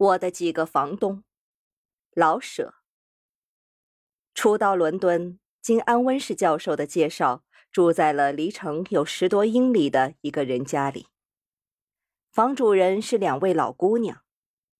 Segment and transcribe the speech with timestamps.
[0.00, 1.24] 我的几个房东，
[2.14, 2.76] 老舍。
[4.32, 11.08] 初到伦敦，经安温氏教授的介绍，住在了离城有十多英里的一个人家里。
[12.32, 14.24] 房主人是两位老姑娘，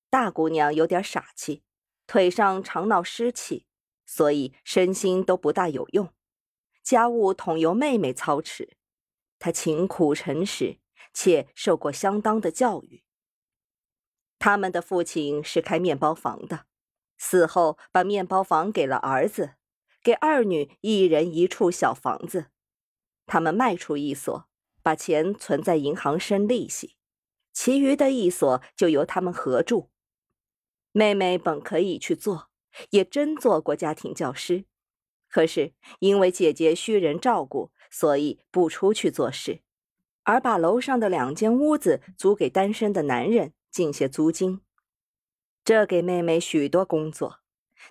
[0.09, 1.65] 大姑娘有点傻气，
[2.07, 3.67] 腿上常闹湿气，
[4.07, 6.11] 所以身心都不大有用，
[6.83, 8.79] 家务统由妹妹操持。
[9.39, 10.79] 她勤苦诚实，
[11.13, 13.03] 且受过相当的教育。
[14.41, 16.65] 他们的父亲是开面包房的，
[17.19, 19.57] 死后把面包房给了儿子，
[20.03, 22.47] 给二女一人一处小房子。
[23.27, 24.49] 他们卖出一所，
[24.83, 26.97] 把钱存在银行生利息，
[27.53, 29.91] 其余的一所就由他们合住。
[30.93, 32.49] 妹妹本可以去做，
[32.89, 34.65] 也真做过家庭教师，
[35.29, 39.61] 可是因为姐姐需人照顾，所以不出去做事，
[40.23, 43.53] 而把楼上的两间屋子租给单身的男人。
[43.71, 44.61] 进些租金，
[45.65, 47.41] 这给妹妹许多工作。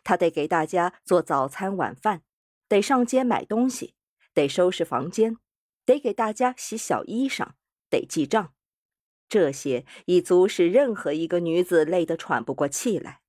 [0.04, 2.24] 她得给大家做早餐晚饭，
[2.68, 3.96] 得上街买东西，
[4.34, 5.38] 得收拾房间，
[5.86, 7.54] 得给大家洗小衣裳，
[7.90, 8.54] 得记账。
[9.28, 13.22] 这些已足使任何一个女子累得喘不过气来。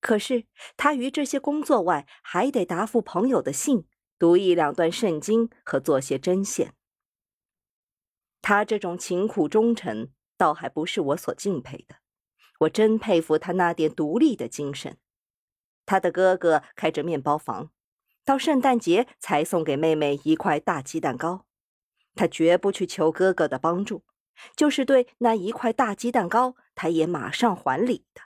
[0.00, 0.44] 可是
[0.76, 3.86] 她于这些工作外，还得答复朋友的信，
[4.18, 6.74] 读一两段圣经和做些针线。
[8.42, 10.10] 她这种勤苦忠诚。
[10.36, 11.96] 倒还不是我所敬佩的，
[12.60, 14.98] 我真佩服他那点独立的精神。
[15.84, 17.70] 他的哥哥开着面包房，
[18.24, 21.46] 到圣诞节才送给妹妹一块大鸡蛋糕，
[22.14, 24.04] 他绝不去求哥哥的帮助，
[24.56, 28.22] 就是对那一块大鸡蛋糕，他也马上还礼的，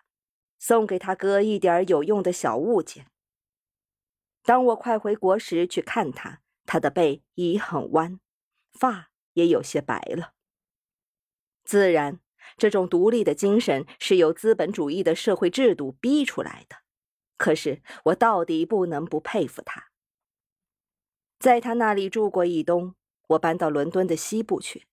[0.58, 3.06] 送给他哥一点有用的小物件。
[4.42, 8.18] 当我快回国时去看他，他的背已很弯，
[8.72, 10.32] 发也有些白了。
[11.64, 12.20] 自然，
[12.56, 16.76] 这种独立的精神是由资本主义的社会制度逼出来的。
[17.36, 19.90] 可是，我到底不能不佩服他。
[21.38, 22.94] 在他那里住过一冬，
[23.28, 24.86] 我搬到伦敦的西部去，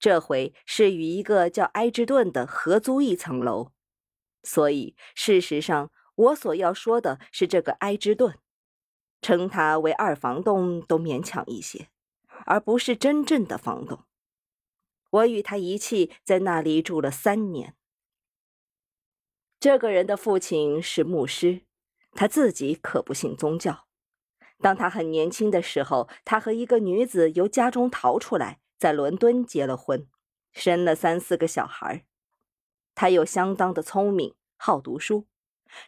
[0.00, 3.70] 这回是与一个叫埃之顿的合租一层楼。
[4.42, 8.36] 所以，事实上，我所要说的是这个埃之顿，
[9.22, 11.88] 称他为二房东都勉强一些，
[12.44, 14.04] 而不是真正的房东。
[15.14, 17.76] 我与他一起在那里住了三年。
[19.60, 21.62] 这个人的父亲是牧师，
[22.12, 23.86] 他自己可不信宗教。
[24.58, 30.08] 当他很年轻的时候，他和一个女子由家中逃出来，在伦敦结了婚，
[30.52, 32.04] 生了三四个小孩。
[32.96, 35.26] 他又相当的聪明，好读书，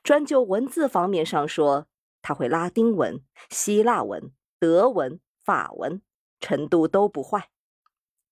[0.05, 1.89] 专就文字方面上说，
[2.23, 6.01] 他会拉丁文、希腊文、德文、法文，
[6.39, 7.51] 程度都不坏。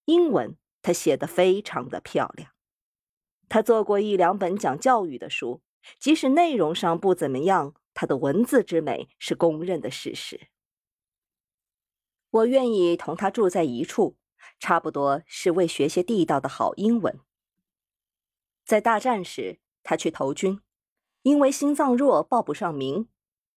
[0.04, 0.56] 英文。
[0.84, 2.50] 他写的非常的漂亮，
[3.48, 5.62] 他做过一两本讲教育的书，
[5.98, 10.48] 即使内容上不怎么样，他的文字之美是公认的事实。
[12.28, 14.18] 我愿意同他住在一处，
[14.58, 17.18] 差不多是为学些地道的好英文。
[18.66, 20.60] 在大战时，他去投军，
[21.22, 23.08] 因为心脏弱报不上名，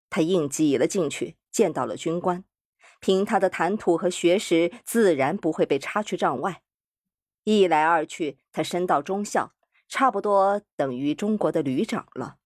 [0.10, 2.46] 他硬挤了进去，见到了军官，
[3.02, 6.64] 凭他的谈吐和学识，自然不会被插去帐外。
[7.50, 9.54] 一来二去，他升到中校，
[9.88, 12.40] 差不多等于中国的旅长了。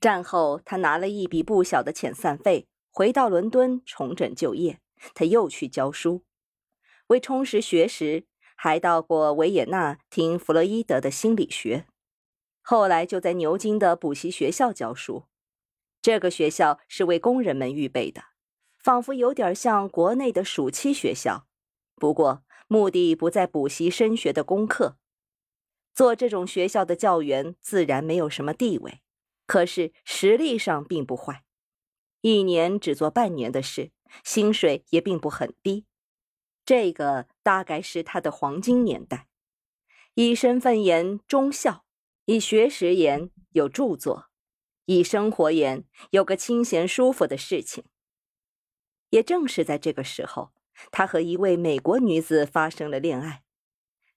[0.00, 4.80] 战后，他拿了一笔不小的遣散费，回到伦敦重整就业。
[5.12, 6.24] 他又去教书，
[7.08, 8.24] 为充实学识，
[8.56, 11.84] 还到过维也纳听弗洛伊德的心理学。
[12.62, 15.24] 后来就在牛津的补习学校教书，
[16.00, 18.22] 这个学校是为工人们预备的，
[18.78, 21.46] 仿佛有点像国内的暑期学校。
[21.96, 22.42] 不过。
[22.68, 24.98] 目的不在补习升学的功课，
[25.94, 29.00] 做这种学校的教员自然没有什么地位，
[29.46, 31.44] 可是实力上并不坏，
[32.20, 33.90] 一年只做半年的事，
[34.22, 35.86] 薪水也并不很低。
[36.66, 39.28] 这个大概是他的黄金年代。
[40.12, 41.86] 以身份言忠孝，
[42.26, 44.26] 以学识言有著作，
[44.84, 47.84] 以生活言有个清闲舒服的事情。
[49.08, 50.52] 也正是在这个时候。
[50.90, 53.42] 他和一位美国女子发生了恋爱，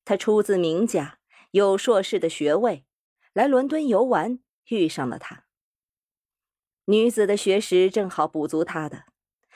[0.05, 1.19] 他出自名家，
[1.51, 2.85] 有硕士的学位，
[3.33, 5.45] 来伦敦游玩，遇上了她。
[6.85, 9.05] 女子的学识正好补足他的，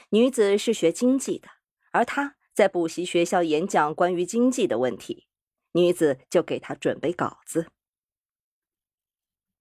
[0.09, 1.49] 女子是学经济的，
[1.91, 5.27] 而他在补习学校演讲关于经济的问题，
[5.73, 7.71] 女子就给他准备稿子。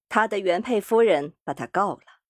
[0.08, 2.20] 他的原配夫人把他告了，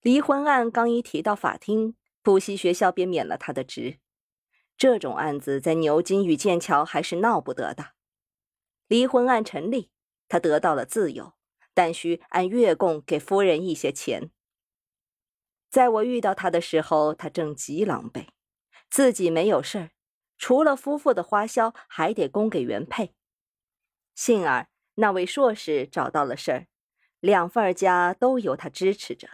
[0.00, 4.00] 离婚案刚一提到法庭，补习学校便免了他的职。
[4.78, 7.94] 这种案子在牛津与剑桥还是闹不得的。
[8.86, 9.90] 离婚案成立，
[10.28, 11.34] 他得到了自由，
[11.74, 14.30] 但需按月供给夫人一些钱。
[15.68, 18.28] 在我遇到他的时候，他正极狼狈，
[18.88, 19.90] 自己没有事儿，
[20.38, 23.14] 除了夫妇的花销，还得供给原配。
[24.14, 26.66] 幸而那位硕士找到了事儿，
[27.18, 29.28] 两份家都由他支持着。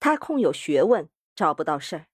[0.00, 2.06] 他空有学问，找不到事儿。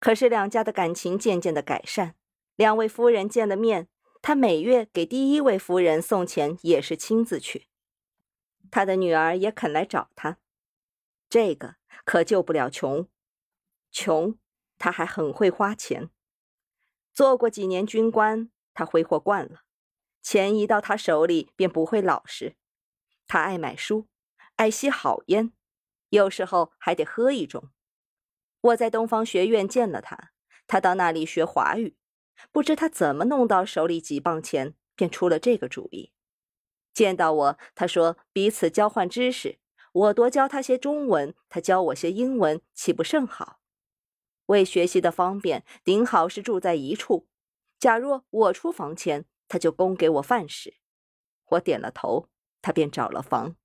[0.00, 2.16] 可是两家的感情渐渐的改善，
[2.56, 3.88] 两位夫人见了面，
[4.22, 7.68] 他每月给第一位夫人送钱也是亲自去。
[8.70, 10.38] 他的女儿也肯来找他，
[11.28, 13.06] 这个可救不了穷，
[13.92, 14.38] 穷
[14.78, 16.08] 他还很会花钱。
[17.12, 19.62] 做过几年军官，他挥霍惯了，
[20.22, 22.56] 钱一到他手里便不会老实。
[23.26, 24.06] 他爱买书，
[24.56, 25.52] 爱吸好烟，
[26.08, 27.64] 有时候还得喝一盅。
[28.62, 30.32] 我在东方学院见了他，
[30.66, 31.96] 他到那里学华语，
[32.52, 36.12] 不知他怎么弄到手里几磅钱，便出了这个主意。
[36.92, 39.58] 见到我，他说彼此交换知识，
[39.92, 43.60] 我多教他些中文，他教我些英文，岂不甚好？
[44.46, 47.28] 为学习的方便，顶好是住在一处。
[47.78, 50.74] 假若我出房钱，他就供给我饭食。
[51.46, 52.28] 我点了头，
[52.60, 53.56] 他便找了房。